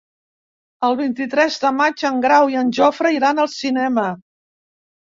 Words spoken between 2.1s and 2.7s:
en Grau i